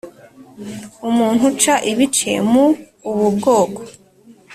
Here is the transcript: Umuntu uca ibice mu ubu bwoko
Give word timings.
Umuntu 1.09 1.41
uca 1.51 1.75
ibice 1.91 2.31
mu 2.51 2.65
ubu 3.09 3.27
bwoko 3.35 3.81